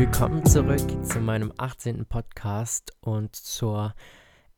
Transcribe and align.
Willkommen 0.00 0.42
zurück 0.46 1.04
zu 1.04 1.20
meinem 1.20 1.52
18. 1.58 2.06
Podcast 2.06 2.96
und 3.02 3.36
zur 3.36 3.94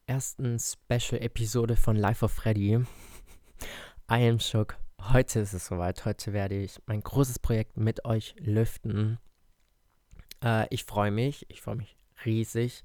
ersten 0.07 0.57
Special-Episode 0.61 1.75
von 1.75 1.97
Life 1.97 2.25
of 2.25 2.31
Freddy. 2.31 2.79
I 4.09 4.29
am 4.29 4.39
shook. 4.39 4.77
Heute 5.01 5.41
ist 5.41 5.53
es 5.53 5.67
soweit. 5.67 6.05
Heute 6.05 6.33
werde 6.33 6.55
ich 6.55 6.81
mein 6.87 7.01
großes 7.01 7.41
Projekt 7.41 7.77
mit 7.77 8.05
euch 8.05 8.37
lüften. 8.39 9.19
Äh, 10.45 10.69
ich 10.71 10.85
freue 10.85 11.11
mich. 11.11 11.45
Ich 11.51 11.61
freue 11.61 11.75
mich 11.75 11.97
riesig. 12.25 12.85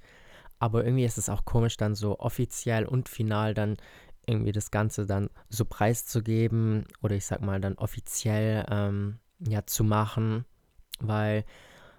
Aber 0.58 0.84
irgendwie 0.84 1.06
ist 1.06 1.20
es 1.20 1.30
auch 1.30 1.46
komisch, 1.46 1.78
dann 1.78 1.94
so 1.94 2.18
offiziell 2.18 2.88
und 2.88 3.08
final 3.08 3.54
dann 3.54 3.78
irgendwie 4.26 4.52
das 4.52 4.72
Ganze 4.72 5.06
dann 5.06 5.30
so 5.48 5.64
preiszugeben 5.64 6.88
oder 7.04 7.16
ich 7.16 7.28
sag 7.28 7.40
mal 7.42 7.62
dann 7.62 7.76
offiziell 7.76 8.66
ähm, 8.72 9.20
ja 9.48 9.64
zu 9.68 9.84
machen, 9.84 10.46
weil 11.00 11.46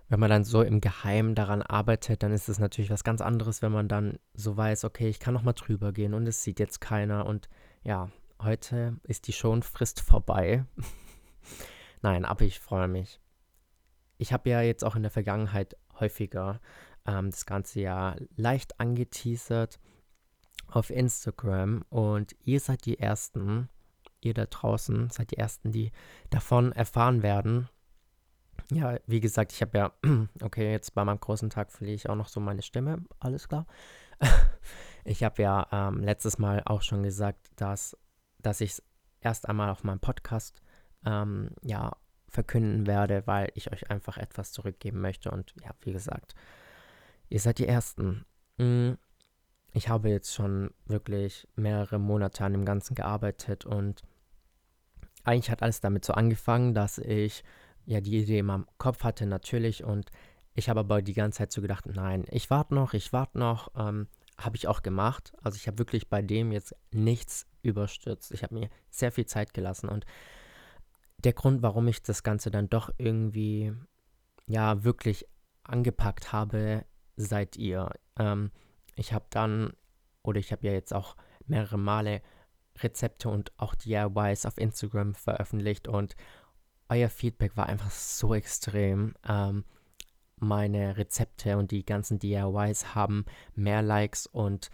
wenn 0.08 0.20
man 0.20 0.30
dann 0.30 0.44
so 0.44 0.62
im 0.62 0.80
Geheimen 0.80 1.34
daran 1.34 1.62
arbeitet, 1.62 2.22
dann 2.22 2.32
ist 2.32 2.48
es 2.48 2.58
natürlich 2.58 2.90
was 2.90 3.04
ganz 3.04 3.20
anderes, 3.20 3.60
wenn 3.62 3.72
man 3.72 3.88
dann 3.88 4.18
so 4.34 4.56
weiß, 4.56 4.84
okay, 4.84 5.08
ich 5.08 5.20
kann 5.20 5.34
noch 5.34 5.42
mal 5.42 5.52
drüber 5.52 5.92
gehen 5.92 6.14
und 6.14 6.26
es 6.26 6.42
sieht 6.42 6.58
jetzt 6.58 6.80
keiner 6.80 7.26
und 7.26 7.48
ja, 7.82 8.10
heute 8.42 8.96
ist 9.02 9.26
die 9.28 9.32
Schonfrist 9.32 10.00
vorbei. 10.00 10.64
Nein, 12.02 12.24
aber 12.24 12.42
ich 12.42 12.60
freue 12.60 12.88
mich. 12.88 13.20
Ich 14.16 14.32
habe 14.32 14.48
ja 14.50 14.62
jetzt 14.62 14.84
auch 14.84 14.96
in 14.96 15.02
der 15.02 15.10
Vergangenheit 15.10 15.76
häufiger 16.00 16.60
ähm, 17.06 17.30
das 17.30 17.45
ganze 17.45 17.80
Jahr 17.80 18.16
leicht 18.37 18.80
angeteasert 18.80 19.78
auf 20.68 20.90
Instagram 20.90 21.84
und 21.88 22.34
ihr 22.45 22.60
seid 22.60 22.84
die 22.84 22.98
Ersten, 22.98 23.68
ihr 24.20 24.34
da 24.34 24.46
draußen 24.46 25.10
seid 25.10 25.30
die 25.30 25.38
Ersten, 25.38 25.72
die 25.72 25.93
davon 26.30 26.72
erfahren 26.72 27.22
werden. 27.22 27.68
Ja, 28.71 28.99
wie 29.07 29.21
gesagt, 29.21 29.52
ich 29.52 29.63
habe 29.63 29.79
ja, 29.79 29.93
okay, 30.43 30.71
jetzt 30.71 30.95
bei 30.95 31.05
meinem 31.05 31.21
großen 31.21 31.51
Tag 31.51 31.73
verliere 31.73 31.95
ich 31.95 32.09
auch 32.09 32.15
noch 32.16 32.29
so 32.29 32.41
meine 32.41 32.63
Stimme, 32.63 33.05
alles 33.19 33.49
klar. 33.49 33.66
ich 35.05 35.24
habe 35.24 35.43
ja 35.43 35.66
ähm, 35.73 36.02
letztes 36.02 36.38
Mal 36.38 36.63
auch 36.66 36.83
schon 36.83 37.02
gesagt, 37.02 37.51
dass, 37.57 37.96
dass 38.43 38.61
ich 38.61 38.73
es 38.73 38.83
erst 39.21 39.49
einmal 39.49 39.71
auf 39.71 39.85
meinem 39.85 40.01
Podcast 40.01 40.63
ähm, 41.07 41.51
ja, 41.63 41.96
verkünden 42.29 42.87
werde, 42.87 43.27
weil 43.27 43.51
ich 43.55 43.73
euch 43.73 43.91
einfach 43.91 44.19
etwas 44.19 44.52
zurückgeben 44.52 45.01
möchte. 45.01 45.30
Und 45.30 45.55
ja, 45.63 45.71
wie 45.80 45.93
gesagt, 45.93 46.35
ihr 47.30 47.41
seid 47.41 47.59
die 47.59 47.69
Ersten. 47.69 48.27
Mhm 48.59 48.99
ich 49.73 49.89
habe 49.89 50.09
jetzt 50.09 50.35
schon 50.35 50.71
wirklich 50.87 51.46
mehrere 51.55 51.99
Monate 51.99 52.45
an 52.45 52.52
dem 52.52 52.65
Ganzen 52.65 52.95
gearbeitet 52.95 53.66
und 53.66 54.02
eigentlich 55.24 55.51
hat 55.51 55.63
alles 55.63 55.80
damit 55.80 56.05
so 56.05 56.15
angefangen, 56.15 56.74
dass 56.74 56.99
ich 56.99 57.45
ja 57.88 58.00
die 58.00 58.18
Idee 58.18 58.40
in 58.40 58.46
meinem 58.46 58.66
Kopf 58.76 59.02
hatte 59.02 59.26
natürlich 59.26 59.82
und 59.82 60.10
ich 60.54 60.68
habe 60.68 60.80
aber 60.80 61.02
die 61.02 61.14
ganze 61.14 61.38
Zeit 61.38 61.52
so 61.52 61.62
gedacht, 61.62 61.86
nein, 61.86 62.24
ich 62.30 62.50
warte 62.50 62.74
noch, 62.74 62.92
ich 62.92 63.12
warte 63.12 63.38
noch, 63.38 63.70
ähm, 63.76 64.08
habe 64.36 64.56
ich 64.56 64.69
auch 64.69 64.82
gemacht. 64.82 65.32
Also 65.42 65.56
ich 65.56 65.66
habe 65.66 65.78
wirklich 65.78 66.09
bei 66.09 66.20
dem 66.20 66.53
jetzt 66.53 66.75
nichts 66.92 67.47
überstürzt. 67.62 68.31
Ich 68.32 68.42
habe 68.42 68.54
mir 68.54 68.69
sehr 68.91 69.10
viel 69.10 69.26
Zeit 69.26 69.54
gelassen 69.54 69.88
und 69.88 70.04
der 71.25 71.32
Grund, 71.32 71.62
warum 71.62 71.88
ich 71.88 72.03
das 72.03 72.22
Ganze 72.22 72.50
dann 72.50 72.69
doch 72.69 72.91
irgendwie 72.98 73.72
ja 74.47 74.84
wirklich 74.84 75.26
angepackt 75.64 76.32
habe, 76.32 76.84
seid 77.16 77.56
ihr. 77.56 77.91
Ähm, 78.19 78.53
ich 78.94 79.12
habe 79.12 79.25
dann, 79.31 79.72
oder 80.22 80.38
ich 80.38 80.53
habe 80.53 80.66
ja 80.66 80.72
jetzt 80.72 80.93
auch 80.93 81.16
mehrere 81.47 81.78
Male 81.78 82.22
Rezepte 82.81 83.28
und 83.28 83.53
auch 83.56 83.75
DIYs 83.75 84.47
auf 84.47 84.59
Instagram 84.59 85.15
veröffentlicht 85.15 85.88
und 85.88 86.15
euer 86.88 87.09
Feedback 87.09 87.56
war 87.56 87.66
einfach 87.66 87.91
so 87.91 88.34
extrem. 88.34 89.15
Ähm, 89.26 89.65
meine 90.41 90.97
Rezepte 90.97 91.59
und 91.59 91.71
die 91.71 91.84
ganzen 91.84 92.19
DIYs 92.19 92.94
haben 92.94 93.25
mehr 93.54 93.82
Likes 93.82 94.26
und 94.26 94.71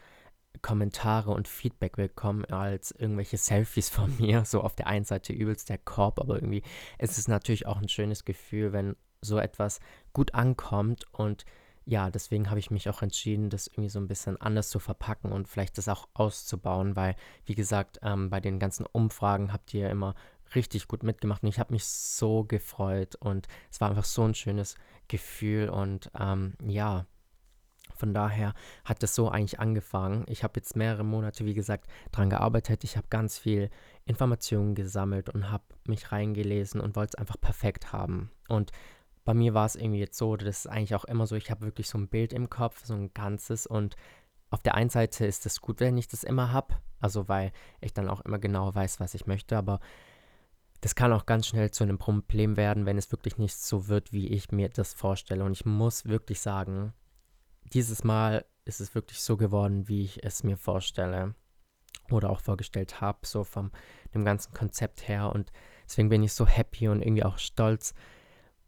Kommentare 0.62 1.30
und 1.30 1.48
Feedback 1.48 1.97
bekommen 1.97 2.44
als 2.47 2.91
irgendwelche 2.92 3.38
Selfies 3.38 3.88
von 3.88 4.16
mir. 4.19 4.44
So 4.44 4.60
auf 4.60 4.74
der 4.74 4.86
einen 4.86 5.04
Seite 5.04 5.32
übelst 5.32 5.69
der 5.69 5.78
Korb, 5.78 6.20
aber 6.20 6.36
irgendwie 6.36 6.62
ist 6.98 7.19
es 7.19 7.28
natürlich 7.28 7.66
auch 7.66 7.80
ein 7.80 7.88
schönes 7.88 8.24
Gefühl, 8.24 8.72
wenn 8.72 8.97
so 9.20 9.38
etwas 9.38 9.80
gut 10.12 10.34
ankommt 10.34 11.06
und 11.12 11.44
ja, 11.86 12.10
deswegen 12.10 12.48
habe 12.48 12.58
ich 12.58 12.70
mich 12.70 12.88
auch 12.88 13.03
entschieden, 13.03 13.50
das 13.50 13.66
irgendwie 13.66 13.91
so 13.91 13.98
ein 13.98 14.08
bisschen 14.08 14.41
anders 14.41 14.70
zu 14.70 14.78
verpacken 14.78 15.32
und 15.32 15.48
vielleicht 15.48 15.76
das 15.76 15.88
auch 15.88 16.08
auszubauen, 16.14 16.97
weil, 16.97 17.14
wie 17.44 17.54
gesagt, 17.54 18.00
ähm, 18.03 18.30
bei 18.30 18.41
den 18.41 18.58
ganzen 18.58 18.86
Umfragen 18.86 19.53
habt 19.53 19.74
ihr 19.74 19.91
immer 19.91 20.14
richtig 20.55 20.88
gut 20.88 21.03
mitgemacht 21.03 21.43
und 21.43 21.49
ich 21.49 21.59
habe 21.59 21.72
mich 21.72 21.84
so 21.84 22.44
gefreut 22.44 23.15
und 23.16 23.49
es 23.71 23.81
war 23.81 23.91
einfach 23.91 24.05
so 24.05 24.22
ein 24.22 24.34
schönes 24.34 24.77
Gefühl 25.09 25.69
und 25.69 26.10
ähm, 26.19 26.55
ja, 26.66 27.06
von 27.97 28.12
daher 28.12 28.54
hat 28.84 29.03
das 29.03 29.15
so 29.15 29.28
eigentlich 29.28 29.60
angefangen. 29.60 30.25
Ich 30.28 30.43
habe 30.43 30.54
jetzt 30.56 30.75
mehrere 30.77 31.04
Monate, 31.04 31.44
wie 31.44 31.54
gesagt, 31.54 31.87
daran 32.10 32.31
gearbeitet. 32.31 32.83
Ich 32.83 32.97
habe 32.97 33.06
ganz 33.09 33.38
viel 33.38 33.71
Informationen 34.04 34.75
gesammelt 34.75 35.31
und 35.31 35.50
habe 35.50 35.65
mich 35.87 36.10
reingelesen 36.10 36.81
und 36.81 36.97
wollte 36.97 37.12
es 37.15 37.19
einfach 37.21 37.41
perfekt 37.41 37.93
haben. 37.93 38.31
Und 38.49 38.72
bei 39.25 39.33
mir 39.33 39.54
war 39.54 39.66
es 39.66 39.77
irgendwie 39.77 40.00
jetzt 40.00 40.19
so, 40.19 40.37
das 40.37 40.60
ist 40.60 40.66
eigentlich 40.66 40.94
auch 40.94 41.04
immer 41.04 41.27
so, 41.27 41.37
ich 41.37 41.50
habe 41.50 41.65
wirklich 41.65 41.88
so 41.88 41.99
ein 41.99 42.09
Bild 42.09 42.33
im 42.33 42.50
Kopf, 42.50 42.84
so 42.84 42.94
ein 42.94 43.12
ganzes 43.15 43.66
und 43.66 43.97
auf 44.50 44.62
der 44.62 44.75
einen 44.75 44.91
Seite 44.91 45.27
ist 45.27 45.47
es 45.47 45.60
gut, 45.60 45.81
wenn 45.81 45.97
ich 45.97 46.09
das 46.09 46.22
immer 46.25 46.53
habe, 46.53 46.75
also 47.00 47.28
weil 47.28 47.53
ich 47.81 47.93
dann 47.93 48.09
auch 48.09 48.21
immer 48.21 48.38
genau 48.38 48.75
weiß, 48.75 49.00
was 49.00 49.15
ich 49.15 49.27
möchte, 49.27 49.56
aber 49.56 49.81
das 50.84 50.95
kann 50.95 51.15
auch 51.15 51.25
ganz 51.25 51.47
schnell 51.47 51.71
zu 51.71 51.83
einem 51.83 51.97
Problem 51.97 52.59
werden, 52.59 52.84
wenn 52.84 52.99
es 52.99 53.11
wirklich 53.11 53.39
nicht 53.39 53.56
so 53.56 53.89
wird, 53.89 54.12
wie 54.12 54.28
ich 54.28 54.53
mir 54.53 54.69
das 54.69 54.93
vorstelle. 54.93 55.43
Und 55.43 55.53
ich 55.53 55.65
muss 55.65 56.05
wirklich 56.05 56.43
sagen, 56.43 56.93
dieses 57.72 58.05
Mal 58.05 58.45
ist 58.67 58.83
es 58.83 58.95
wirklich 58.95 59.19
so 59.22 59.39
geworden, 59.39 59.89
wie 59.89 60.03
ich 60.03 60.22
es 60.22 60.45
mir 60.45 60.59
vorstelle 60.59 61.34
oder 62.11 62.28
auch 62.28 62.41
vorgestellt 62.41 63.00
habe, 63.00 63.21
so 63.22 63.45
vom 63.45 63.71
dem 64.12 64.27
ganzen 64.27 64.53
Konzept 64.53 65.09
her. 65.09 65.33
Und 65.33 65.53
deswegen 65.87 66.11
bin 66.11 66.22
ich 66.22 66.34
so 66.34 66.47
happy 66.47 66.89
und 66.89 67.01
irgendwie 67.01 67.25
auch 67.25 67.39
stolz, 67.39 67.95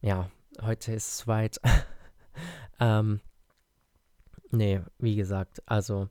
ja, 0.00 0.31
heute 0.62 0.94
ist 0.94 1.21
es 1.21 1.27
weit. 1.27 1.60
ähm, 2.81 3.21
nee, 4.53 4.81
wie 4.97 5.16
gesagt, 5.16 5.62
also 5.66 6.09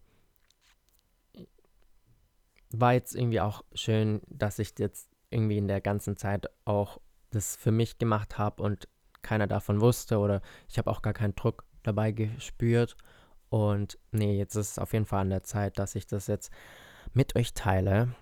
war 2.69 2.93
jetzt 2.93 3.15
irgendwie 3.15 3.41
auch 3.41 3.63
schön, 3.73 4.21
dass 4.27 4.59
ich 4.59 4.77
jetzt 4.77 5.14
irgendwie 5.35 5.57
in 5.57 5.67
der 5.67 5.81
ganzen 5.81 6.17
Zeit 6.17 6.47
auch 6.65 6.99
das 7.31 7.55
für 7.55 7.71
mich 7.71 7.97
gemacht 7.97 8.37
habe 8.37 8.63
und 8.63 8.87
keiner 9.21 9.47
davon 9.47 9.81
wusste 9.81 10.19
oder 10.19 10.41
ich 10.69 10.77
habe 10.77 10.89
auch 10.89 11.01
gar 11.01 11.13
keinen 11.13 11.35
Druck 11.35 11.65
dabei 11.83 12.11
gespürt. 12.11 12.95
Und 13.49 13.99
nee, 14.11 14.37
jetzt 14.37 14.55
ist 14.55 14.71
es 14.71 14.79
auf 14.79 14.93
jeden 14.93 15.05
Fall 15.05 15.21
an 15.21 15.29
der 15.29 15.43
Zeit, 15.43 15.77
dass 15.77 15.95
ich 15.95 16.07
das 16.07 16.27
jetzt 16.27 16.51
mit 17.13 17.35
euch 17.35 17.53
teile. 17.53 18.15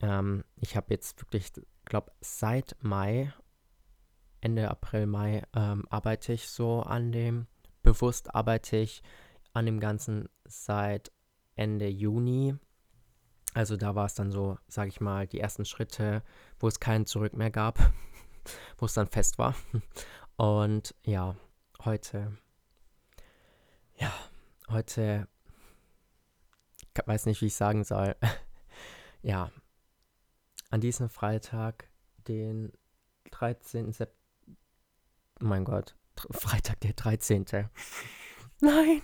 Ähm, 0.00 0.44
ich 0.60 0.76
habe 0.76 0.86
jetzt 0.90 1.20
wirklich, 1.20 1.52
glaube 1.84 2.12
seit 2.20 2.76
Mai 2.80 3.32
Ende 4.40 4.70
April, 4.70 5.06
Mai 5.06 5.42
ähm, 5.54 5.86
arbeite 5.88 6.34
ich 6.34 6.48
so 6.50 6.82
an 6.82 7.12
dem. 7.12 7.46
Bewusst 7.82 8.34
arbeite 8.34 8.76
ich 8.76 9.02
an 9.54 9.64
dem 9.64 9.80
Ganzen 9.80 10.28
seit 10.44 11.12
Ende 11.54 11.88
Juni. 11.88 12.54
Also 13.54 13.76
da 13.76 13.94
war 13.94 14.06
es 14.06 14.14
dann 14.14 14.32
so, 14.32 14.58
sage 14.66 14.88
ich 14.88 15.00
mal, 15.00 15.28
die 15.28 15.38
ersten 15.38 15.64
Schritte, 15.64 16.22
wo 16.58 16.66
es 16.66 16.80
kein 16.80 17.06
Zurück 17.06 17.34
mehr 17.34 17.52
gab, 17.52 17.78
wo 18.78 18.86
es 18.86 18.94
dann 18.94 19.06
fest 19.06 19.38
war. 19.38 19.54
Und 20.36 20.94
ja, 21.04 21.36
heute, 21.84 22.36
ja, 23.96 24.12
heute, 24.68 25.28
ich 26.96 27.06
weiß 27.06 27.26
nicht, 27.26 27.40
wie 27.42 27.46
ich 27.46 27.54
sagen 27.54 27.84
soll. 27.84 28.16
ja, 29.22 29.52
an 30.70 30.80
diesem 30.80 31.08
Freitag, 31.08 31.88
den 32.26 32.72
13. 33.30 33.92
September, 33.92 34.20
mein 35.40 35.64
Gott, 35.64 35.94
Freitag 36.30 36.80
der 36.80 36.94
13. 36.94 37.44
Nein. 38.60 39.02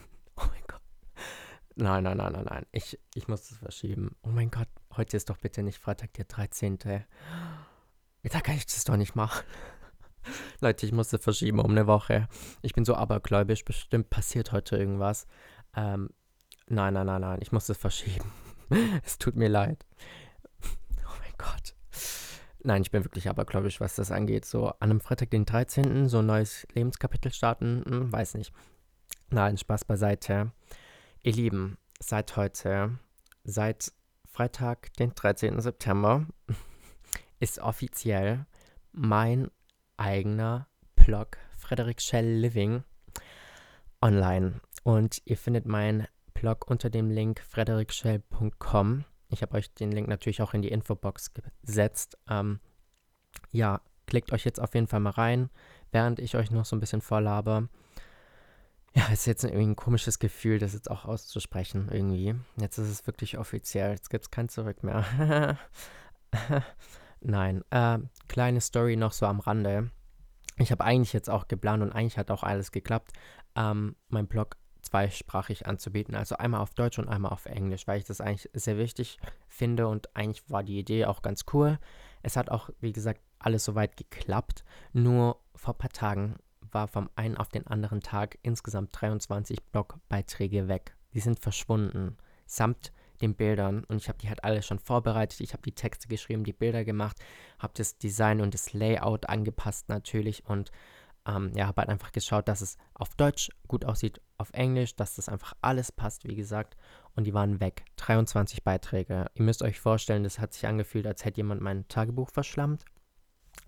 Nein, 1.81 2.05
nein, 2.05 2.19
nein, 2.19 2.32
nein, 2.32 2.44
nein. 2.44 2.67
Ich, 2.73 2.99
ich 3.15 3.27
muss 3.27 3.49
das 3.49 3.56
verschieben. 3.56 4.15
Oh 4.23 4.29
mein 4.29 4.50
Gott, 4.50 4.69
heute 4.99 5.17
ist 5.17 5.31
doch 5.31 5.38
bitte 5.38 5.62
nicht 5.62 5.79
Freitag 5.79 6.12
der 6.12 6.27
13. 6.27 6.79
Da 6.79 8.41
kann 8.43 8.55
ich 8.55 8.67
das 8.67 8.85
doch 8.85 8.99
nicht 8.99 9.17
machen. 9.17 9.43
Leute, 10.61 10.85
ich 10.85 10.93
musste 10.93 11.19
verschieben 11.19 11.59
um 11.59 11.71
eine 11.71 11.87
Woche. 11.87 12.29
Ich 12.61 12.75
bin 12.75 12.85
so 12.85 12.94
abergläubisch, 12.94 13.65
bestimmt 13.65 14.11
passiert 14.11 14.53
heute 14.53 14.77
irgendwas. 14.77 15.27
Ähm, 15.75 16.11
nein, 16.67 16.93
nein, 16.93 17.06
nein, 17.06 17.23
nein, 17.23 17.38
ich 17.41 17.50
muss 17.50 17.71
es 17.71 17.79
verschieben. 17.79 18.31
es 19.03 19.17
tut 19.17 19.37
mir 19.37 19.49
leid. 19.49 19.87
Oh 20.62 21.19
mein 21.19 21.33
Gott. 21.38 21.75
Nein, 22.62 22.83
ich 22.83 22.91
bin 22.91 23.05
wirklich 23.05 23.31
abergläubisch, 23.31 23.81
was 23.81 23.94
das 23.94 24.11
angeht. 24.11 24.44
So 24.44 24.69
an 24.69 24.91
einem 24.91 25.00
Freitag, 25.00 25.31
den 25.31 25.47
13., 25.47 26.11
so 26.11 26.19
ein 26.19 26.26
neues 26.26 26.67
Lebenskapitel 26.75 27.33
starten, 27.33 27.83
hm, 27.88 28.12
weiß 28.12 28.35
nicht. 28.35 28.53
Nein, 29.31 29.56
Spaß 29.56 29.87
beiseite. 29.87 30.53
Ihr 31.22 31.34
Lieben, 31.34 31.76
seit 31.99 32.34
heute, 32.38 32.99
seit 33.44 33.93
Freitag, 34.25 34.90
den 34.94 35.14
13. 35.14 35.61
September, 35.61 36.26
ist 37.40 37.58
offiziell 37.58 38.46
mein 38.93 39.50
eigener 39.99 40.67
Blog 40.94 41.37
Frederick 41.58 42.00
Shell 42.00 42.38
Living 42.38 42.84
online. 44.00 44.62
Und 44.82 45.20
ihr 45.26 45.37
findet 45.37 45.67
meinen 45.67 46.06
Blog 46.32 46.70
unter 46.70 46.88
dem 46.88 47.11
Link 47.11 47.40
frederikschell.com. 47.40 49.05
Ich 49.28 49.43
habe 49.43 49.58
euch 49.58 49.75
den 49.75 49.93
Link 49.93 50.08
natürlich 50.08 50.40
auch 50.40 50.55
in 50.55 50.62
die 50.62 50.70
Infobox 50.70 51.34
gesetzt. 51.34 52.16
Ähm, 52.31 52.61
ja, 53.50 53.82
klickt 54.06 54.32
euch 54.32 54.46
jetzt 54.46 54.58
auf 54.58 54.75
jeden 54.75 54.87
Fall 54.87 55.00
mal 55.00 55.11
rein, 55.11 55.50
während 55.93 56.19
ich 56.19 56.34
euch 56.34 56.50
noch 56.50 56.64
so 56.64 56.75
ein 56.76 56.81
bisschen 56.81 57.02
vorlabe. 57.02 57.69
Ja, 58.94 59.06
ist 59.12 59.26
jetzt 59.26 59.44
irgendwie 59.44 59.66
ein 59.66 59.76
komisches 59.76 60.19
Gefühl, 60.19 60.58
das 60.58 60.72
jetzt 60.72 60.90
auch 60.90 61.04
auszusprechen 61.04 61.88
irgendwie. 61.92 62.34
Jetzt 62.56 62.78
ist 62.78 62.88
es 62.88 63.06
wirklich 63.06 63.38
offiziell, 63.38 63.92
jetzt 63.92 64.10
gibt 64.10 64.25
es 64.25 64.31
kein 64.31 64.48
Zurück 64.48 64.82
mehr. 64.82 65.56
Nein, 67.20 67.62
äh, 67.70 67.98
kleine 68.28 68.60
Story 68.60 68.96
noch 68.96 69.12
so 69.12 69.26
am 69.26 69.40
Rande. 69.40 69.90
Ich 70.56 70.72
habe 70.72 70.84
eigentlich 70.84 71.12
jetzt 71.12 71.31
auch 71.31 71.46
geplant 71.48 71.82
und 71.82 71.92
eigentlich 71.92 72.19
hat 72.19 72.31
auch 72.31 72.42
alles 72.42 72.72
geklappt, 72.72 73.12
ähm, 73.54 73.94
mein 74.08 74.26
Blog 74.26 74.56
zweisprachig 74.82 75.66
anzubieten. 75.66 76.14
Also 76.14 76.37
einmal 76.37 76.60
auf 76.60 76.75
Deutsch 76.75 76.98
und 76.98 77.08
einmal 77.08 77.32
auf 77.32 77.46
Englisch, 77.46 77.87
weil 77.87 77.98
ich 77.98 78.04
das 78.04 78.20
eigentlich 78.20 78.50
sehr 78.54 78.76
wichtig 78.76 79.19
finde 79.48 79.87
und 79.87 80.14
eigentlich 80.16 80.48
war 80.50 80.62
die 80.62 80.78
Idee 80.78 81.04
auch 81.04 81.22
ganz 81.22 81.44
cool. 81.52 81.78
Es 82.22 82.37
hat 82.37 82.50
auch, 82.50 82.70
wie 82.81 82.92
gesagt, 82.92 83.20
alles 83.38 83.64
soweit 83.64 83.96
geklappt. 83.96 84.64
Nur 84.92 85.40
vor 85.54 85.75
ein 85.75 85.78
paar 85.78 85.90
Tagen 85.90 86.37
war 86.72 86.88
vom 86.88 87.11
einen 87.14 87.37
auf 87.37 87.49
den 87.49 87.67
anderen 87.67 88.00
Tag 88.00 88.38
insgesamt 88.43 88.90
23 88.93 89.62
Blogbeiträge 89.64 90.69
weg. 90.69 90.96
Die 91.14 91.20
sind 91.20 91.40
verschwunden, 91.40 92.17
samt 92.46 92.93
den 93.20 93.34
Bildern. 93.34 93.84
Und 93.84 93.99
ich 93.99 94.08
habe 94.08 94.19
die 94.19 94.28
halt 94.28 94.44
alle 94.44 94.62
schon 94.62 94.78
vorbereitet. 94.78 95.40
Ich 95.40 95.52
habe 95.52 95.62
die 95.62 95.75
Texte 95.75 96.08
geschrieben, 96.08 96.44
die 96.44 96.52
Bilder 96.52 96.84
gemacht, 96.84 97.19
habe 97.58 97.72
das 97.76 97.99
Design 97.99 98.40
und 98.40 98.55
das 98.55 98.72
Layout 98.72 99.28
angepasst 99.28 99.88
natürlich 99.88 100.46
und 100.46 100.70
ähm, 101.26 101.52
ja, 101.55 101.67
habe 101.67 101.82
halt 101.82 101.90
einfach 101.90 102.12
geschaut, 102.12 102.49
dass 102.49 102.62
es 102.62 102.78
auf 102.94 103.14
Deutsch 103.14 103.50
gut 103.69 103.84
aussieht, 103.84 104.20
auf 104.38 104.50
Englisch, 104.52 104.96
dass 104.96 105.16
das 105.16 105.28
einfach 105.28 105.55
alles 105.61 105.93
passt, 105.93 106.26
wie 106.26 106.34
gesagt. 106.34 106.76
Und 107.14 107.25
die 107.25 107.34
waren 107.34 107.61
weg. 107.61 107.84
23 107.96 108.64
Beiträge. 108.64 109.26
Ihr 109.34 109.43
müsst 109.43 109.62
euch 109.62 109.81
vorstellen, 109.81 110.25
das 110.25 110.38
hat 110.38 110.55
sich 110.55 110.66
angefühlt, 110.66 111.06
als 111.06 111.25
hätte 111.25 111.38
jemand 111.38 111.61
mein 111.61 111.87
Tagebuch 111.88 112.31
verschlammt. 112.31 112.84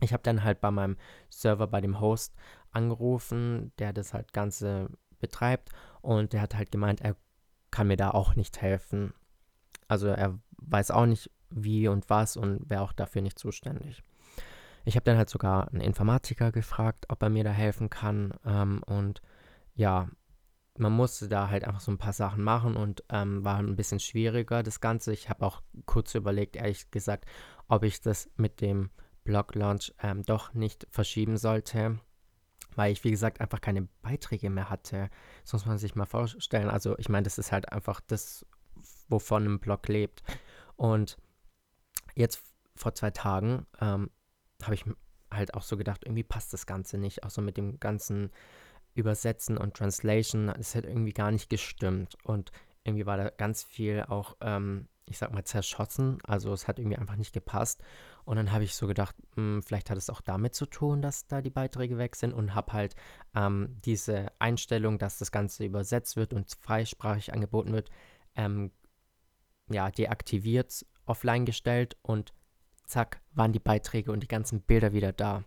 Ich 0.00 0.12
habe 0.12 0.22
dann 0.22 0.42
halt 0.42 0.60
bei 0.60 0.70
meinem 0.70 0.96
Server, 1.28 1.66
bei 1.66 1.80
dem 1.80 2.00
Host 2.00 2.34
angerufen, 2.72 3.72
der 3.78 3.92
das 3.92 4.14
halt 4.14 4.32
Ganze 4.32 4.88
betreibt. 5.20 5.70
Und 6.00 6.32
der 6.32 6.40
hat 6.40 6.54
halt 6.54 6.70
gemeint, 6.70 7.00
er 7.00 7.16
kann 7.70 7.86
mir 7.86 7.96
da 7.96 8.10
auch 8.10 8.34
nicht 8.36 8.60
helfen. 8.60 9.14
Also 9.88 10.08
er 10.08 10.38
weiß 10.58 10.90
auch 10.90 11.06
nicht, 11.06 11.30
wie 11.50 11.88
und 11.88 12.08
was 12.10 12.36
und 12.36 12.68
wäre 12.68 12.82
auch 12.82 12.92
dafür 12.92 13.22
nicht 13.22 13.38
zuständig. 13.38 14.02
Ich 14.84 14.96
habe 14.96 15.04
dann 15.04 15.16
halt 15.16 15.30
sogar 15.30 15.68
einen 15.68 15.80
Informatiker 15.80 16.50
gefragt, 16.50 17.06
ob 17.08 17.22
er 17.22 17.30
mir 17.30 17.44
da 17.44 17.50
helfen 17.50 17.88
kann. 17.88 18.34
Ähm, 18.44 18.82
und 18.84 19.22
ja, 19.74 20.08
man 20.76 20.92
musste 20.92 21.28
da 21.28 21.48
halt 21.48 21.64
einfach 21.64 21.80
so 21.80 21.92
ein 21.92 21.98
paar 21.98 22.12
Sachen 22.12 22.42
machen 22.42 22.76
und 22.76 23.04
ähm, 23.10 23.44
war 23.44 23.58
ein 23.58 23.76
bisschen 23.76 24.00
schwieriger 24.00 24.62
das 24.62 24.80
Ganze. 24.80 25.12
Ich 25.12 25.28
habe 25.28 25.46
auch 25.46 25.62
kurz 25.86 26.14
überlegt, 26.14 26.56
ehrlich 26.56 26.90
gesagt, 26.90 27.26
ob 27.68 27.84
ich 27.84 28.00
das 28.00 28.30
mit 28.36 28.60
dem 28.60 28.90
Blog-Launch 29.24 29.94
ähm, 30.02 30.22
doch 30.22 30.52
nicht 30.54 30.86
verschieben 30.90 31.36
sollte, 31.36 32.00
weil 32.76 32.92
ich, 32.92 33.04
wie 33.04 33.10
gesagt, 33.10 33.40
einfach 33.40 33.60
keine 33.60 33.88
Beiträge 34.02 34.50
mehr 34.50 34.70
hatte. 34.70 35.10
Das 35.42 35.52
muss 35.52 35.66
man 35.66 35.78
sich 35.78 35.94
mal 35.94 36.06
vorstellen. 36.06 36.68
Also 36.68 36.98
ich 36.98 37.08
meine, 37.08 37.24
das 37.24 37.38
ist 37.38 37.52
halt 37.52 37.72
einfach 37.72 38.00
das, 38.00 38.46
wovon 39.08 39.46
ein 39.46 39.60
Blog 39.60 39.88
lebt. 39.88 40.22
Und 40.76 41.18
jetzt 42.14 42.42
vor 42.74 42.94
zwei 42.94 43.10
Tagen 43.10 43.66
ähm, 43.80 44.10
habe 44.62 44.74
ich 44.74 44.84
halt 45.30 45.54
auch 45.54 45.62
so 45.62 45.76
gedacht, 45.76 46.04
irgendwie 46.04 46.24
passt 46.24 46.52
das 46.52 46.66
Ganze 46.66 46.98
nicht. 46.98 47.24
Auch 47.24 47.30
so 47.30 47.42
mit 47.42 47.56
dem 47.56 47.80
ganzen 47.80 48.30
Übersetzen 48.94 49.56
und 49.56 49.74
Translation, 49.74 50.48
es 50.50 50.74
hat 50.74 50.84
irgendwie 50.84 51.12
gar 51.12 51.30
nicht 51.30 51.48
gestimmt. 51.48 52.16
Und 52.24 52.52
irgendwie 52.84 53.06
war 53.06 53.16
da 53.16 53.30
ganz 53.30 53.62
viel 53.62 54.04
auch, 54.08 54.36
ähm, 54.40 54.88
ich 55.06 55.18
sag 55.18 55.32
mal, 55.32 55.44
zerschossen. 55.44 56.18
Also 56.24 56.52
es 56.52 56.68
hat 56.68 56.78
irgendwie 56.78 56.96
einfach 56.96 57.16
nicht 57.16 57.32
gepasst. 57.32 57.82
Und 58.24 58.36
dann 58.36 58.52
habe 58.52 58.64
ich 58.64 58.74
so 58.74 58.86
gedacht, 58.86 59.16
mh, 59.36 59.36
hm, 59.36 59.62
vielleicht 59.62 59.90
hat 59.90 59.98
es 59.98 60.10
auch 60.10 60.20
damit 60.20 60.54
zu 60.54 60.66
tun, 60.66 61.02
dass 61.02 61.26
da 61.26 61.42
die 61.42 61.50
Beiträge 61.50 61.98
weg 61.98 62.16
sind 62.16 62.32
und 62.32 62.54
habe 62.54 62.72
halt 62.72 62.94
ähm, 63.34 63.76
diese 63.84 64.28
Einstellung, 64.38 64.98
dass 64.98 65.18
das 65.18 65.32
Ganze 65.32 65.64
übersetzt 65.64 66.16
wird 66.16 66.32
und 66.32 66.52
freisprachig 66.60 67.32
angeboten 67.32 67.72
wird, 67.72 67.90
ähm, 68.36 68.70
ja, 69.70 69.90
deaktiviert, 69.90 70.86
offline 71.06 71.44
gestellt 71.44 71.96
und 72.02 72.32
zack, 72.84 73.20
waren 73.32 73.52
die 73.52 73.58
Beiträge 73.58 74.12
und 74.12 74.22
die 74.22 74.28
ganzen 74.28 74.60
Bilder 74.60 74.92
wieder 74.92 75.12
da. 75.12 75.44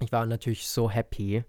Ich 0.00 0.12
war 0.12 0.26
natürlich 0.26 0.68
so 0.68 0.90
happy. 0.90 1.44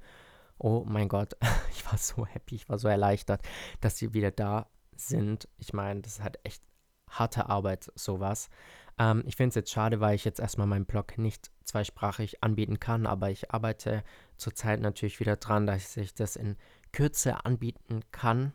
Oh 0.57 0.85
mein 0.87 1.09
Gott, 1.09 1.35
ich 1.71 1.85
war 1.85 1.97
so 1.97 2.25
happy, 2.25 2.55
ich 2.55 2.69
war 2.69 2.77
so 2.77 2.87
erleichtert, 2.87 3.41
dass 3.81 3.97
sie 3.97 4.13
wieder 4.13 4.31
da 4.31 4.69
sind. 4.95 5.49
Ich 5.57 5.73
meine, 5.73 6.01
das 6.01 6.21
halt 6.21 6.39
echt 6.43 6.63
harte 7.09 7.49
Arbeit, 7.49 7.91
sowas. 7.95 8.49
Ähm, 8.97 9.23
ich 9.25 9.35
finde 9.35 9.49
es 9.49 9.55
jetzt 9.55 9.71
schade, 9.71 9.99
weil 9.99 10.15
ich 10.15 10.25
jetzt 10.25 10.39
erstmal 10.39 10.67
meinen 10.67 10.85
Blog 10.85 11.17
nicht 11.17 11.51
zweisprachig 11.63 12.43
anbieten 12.43 12.79
kann, 12.79 13.05
aber 13.05 13.29
ich 13.29 13.51
arbeite 13.51 14.03
zurzeit 14.37 14.79
natürlich 14.79 15.19
wieder 15.19 15.37
dran, 15.37 15.67
dass 15.67 15.97
ich 15.97 16.13
das 16.13 16.35
in 16.35 16.57
Kürze 16.91 17.45
anbieten 17.45 18.01
kann. 18.11 18.53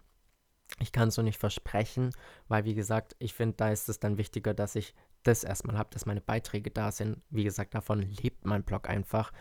Ich 0.78 0.92
kann 0.92 1.08
es 1.08 1.16
so 1.16 1.22
nicht 1.22 1.38
versprechen, 1.38 2.10
weil 2.48 2.64
wie 2.64 2.74
gesagt, 2.74 3.16
ich 3.18 3.34
finde, 3.34 3.56
da 3.56 3.70
ist 3.70 3.88
es 3.88 3.98
dann 3.98 4.18
wichtiger, 4.18 4.54
dass 4.54 4.76
ich 4.76 4.94
das 5.24 5.44
erstmal 5.44 5.76
habe, 5.76 5.90
dass 5.92 6.06
meine 6.06 6.20
Beiträge 6.20 6.70
da 6.70 6.92
sind. 6.92 7.20
Wie 7.28 7.44
gesagt, 7.44 7.74
davon 7.74 8.00
lebt 8.00 8.46
mein 8.46 8.62
Blog 8.62 8.88
einfach. 8.88 9.32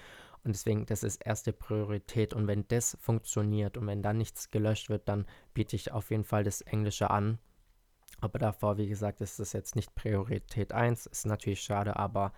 Und 0.44 0.56
deswegen, 0.56 0.86
das 0.86 1.04
ist 1.04 1.26
erste 1.26 1.54
Priorität. 1.54 2.34
Und 2.34 2.48
wenn 2.48 2.68
das 2.68 2.98
funktioniert 3.00 3.78
und 3.78 3.88
wenn 3.88 4.02
dann 4.02 4.18
nichts 4.18 4.52
gelöscht 4.52 4.90
wird, 4.90 5.08
dann 5.08 5.26
biete 5.54 5.76
ich 5.76 5.92
auf 5.92 6.12
jeden 6.12 6.24
Fall 6.24 6.44
das 6.44 6.62
Englische 6.62 7.10
an. 7.10 7.40
Aber 8.22 8.40
davor, 8.40 8.78
wie 8.78 8.88
gesagt, 8.88 9.22
ist 9.22 9.40
das 9.40 9.54
jetzt 9.54 9.76
nicht 9.76 9.96
Priorität 9.96 10.74
1. 10.74 11.06
Ist 11.08 11.26
natürlich 11.26 11.62
schade, 11.62 11.96
aber 11.96 12.34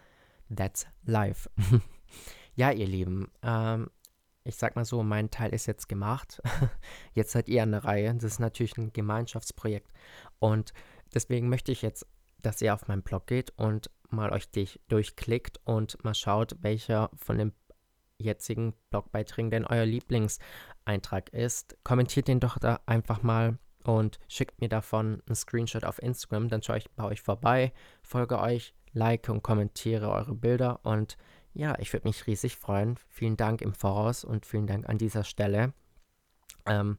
that's 0.56 0.88
life. 1.04 1.50
ja, 2.56 2.72
ihr 2.72 2.88
Lieben, 2.88 3.32
ähm, 3.42 3.90
ich 4.44 4.56
sag 4.56 4.76
mal 4.76 4.86
so, 4.86 5.04
mein 5.04 5.30
Teil 5.30 5.54
ist 5.54 5.68
jetzt 5.68 5.88
gemacht. 5.88 6.42
jetzt 7.14 7.32
seid 7.32 7.48
ihr 7.48 7.64
an 7.64 7.72
der 7.72 7.86
Reihe. 7.86 8.14
Das 8.14 8.24
ist 8.24 8.40
natürlich 8.40 8.78
ein 8.78 8.94
Gemeinschaftsprojekt. 8.94 9.92
Und 10.40 10.74
deswegen 11.14 11.50
möchte 11.50 11.72
ich 11.72 11.82
jetzt 11.82 12.06
dass 12.42 12.62
ihr 12.62 12.74
auf 12.74 12.88
meinen 12.88 13.04
Blog 13.04 13.28
geht 13.28 13.52
und 13.58 13.90
mal 14.10 14.32
euch 14.32 14.50
durchklickt 14.88 15.60
und 15.64 16.04
mal 16.04 16.16
schaut, 16.16 16.58
welcher 16.62 17.10
von 17.16 17.38
den 17.38 17.54
jetzigen 18.18 18.74
Blogbeiträgen 18.90 19.52
denn 19.52 19.66
euer 19.66 19.86
Lieblingseintrag 19.86 21.30
ist. 21.34 21.78
Kommentiert 21.84 22.28
den 22.28 22.40
doch 22.40 22.60
da 22.60 22.80
einfach 22.86 23.24
mal 23.24 23.58
und 23.84 24.20
schickt 24.28 24.62
mir 24.62 24.70
davon 24.70 25.22
einen 25.26 25.36
Screenshot 25.36 25.84
auf 25.84 26.02
Instagram. 26.02 26.50
Dann 26.50 26.64
schaue 26.64 26.78
ich 26.78 26.90
bei 26.92 27.04
euch 27.04 27.22
vorbei, 27.22 27.74
folge 28.02 28.40
euch, 28.40 28.74
like 28.94 29.30
und 29.30 29.44
kommentiere 29.44 30.10
eure 30.10 30.36
Bilder. 30.36 30.80
Und 30.84 31.18
ja, 31.54 31.78
ich 31.80 31.92
würde 31.94 32.08
mich 32.08 32.28
riesig 32.28 32.58
freuen. 32.58 32.98
Vielen 33.10 33.38
Dank 33.38 33.62
im 33.62 33.74
Voraus 33.74 34.24
und 34.24 34.46
vielen 34.46 34.68
Dank 34.68 34.88
an 34.88 34.98
dieser 34.98 35.24
Stelle. 35.24 35.74
Ähm, 36.66 36.98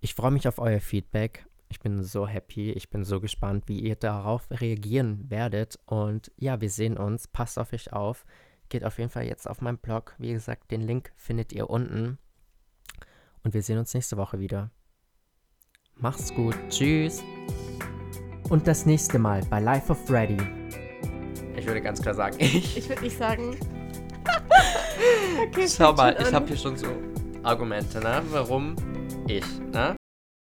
ich 0.00 0.14
freue 0.14 0.30
mich 0.30 0.48
auf 0.48 0.58
euer 0.58 0.80
Feedback 0.80 1.48
ich 1.68 1.80
bin 1.80 2.02
so 2.02 2.26
happy. 2.26 2.72
Ich 2.72 2.90
bin 2.90 3.04
so 3.04 3.20
gespannt, 3.20 3.64
wie 3.66 3.80
ihr 3.80 3.96
darauf 3.96 4.48
reagieren 4.50 5.30
werdet. 5.30 5.78
Und 5.86 6.32
ja, 6.36 6.60
wir 6.60 6.70
sehen 6.70 6.96
uns. 6.96 7.28
Passt 7.28 7.58
auf 7.58 7.72
euch 7.72 7.92
auf. 7.92 8.24
Geht 8.68 8.84
auf 8.84 8.98
jeden 8.98 9.10
Fall 9.10 9.24
jetzt 9.24 9.48
auf 9.48 9.60
meinen 9.60 9.78
Blog. 9.78 10.14
Wie 10.18 10.32
gesagt, 10.32 10.70
den 10.70 10.80
Link 10.80 11.12
findet 11.16 11.52
ihr 11.52 11.68
unten. 11.68 12.18
Und 13.42 13.54
wir 13.54 13.62
sehen 13.62 13.78
uns 13.78 13.94
nächste 13.94 14.16
Woche 14.16 14.40
wieder. 14.40 14.70
Macht's 16.00 16.32
gut. 16.32 16.54
Tschüss. 16.68 17.22
Und 18.48 18.66
das 18.66 18.86
nächste 18.86 19.18
Mal 19.18 19.42
bei 19.50 19.60
Life 19.60 19.90
of 19.90 19.98
Freddy. 20.06 20.36
Ich 21.56 21.66
würde 21.66 21.82
ganz 21.82 22.00
klar 22.00 22.14
sagen, 22.14 22.36
ich. 22.40 22.76
Ich 22.76 22.88
würde 22.88 23.02
nicht 23.02 23.18
sagen. 23.18 23.56
okay, 25.48 25.66
Schau 25.68 25.92
mal, 25.92 26.16
ich 26.20 26.32
habe 26.32 26.46
hier 26.46 26.56
schon 26.56 26.76
so 26.76 26.86
Argumente, 27.42 27.98
ne? 28.00 28.22
Warum 28.30 28.76
ich, 29.26 29.44
ne? 29.72 29.97